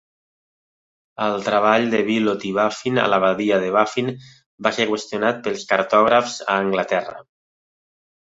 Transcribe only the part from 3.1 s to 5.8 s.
la badia de Baffin va ser qüestionat pels